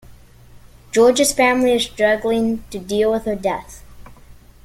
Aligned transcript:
George's 0.91 1.31
family 1.31 1.73
is 1.73 1.83
struggling 1.83 2.63
to 2.71 2.79
deal 2.79 3.11
with 3.11 3.25
her 3.25 3.35
death. 3.35 3.83